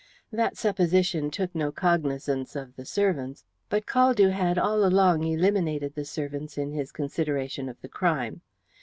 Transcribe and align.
That 0.31 0.57
supposition 0.57 1.29
took 1.29 1.53
no 1.53 1.71
cognizance 1.71 2.55
of 2.55 2.75
the 2.75 2.85
servants, 2.85 3.45
but 3.69 3.85
Caldew 3.85 4.29
had 4.31 4.57
all 4.57 4.83
along 4.83 5.21
eliminated 5.25 5.93
the 5.93 6.05
servants 6.05 6.57
in 6.57 6.71
his 6.71 6.91
consideration 6.91 7.69
of 7.69 7.79
the 7.81 7.87
crime. 7.87 8.41